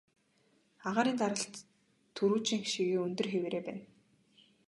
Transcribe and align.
Агаарын 0.87 1.17
даралт 1.19 1.53
түрүүчийнх 2.15 2.67
шигээ 2.73 2.99
өндөр 3.05 3.27
хэвээрээ 3.31 3.63
байна. 3.65 3.81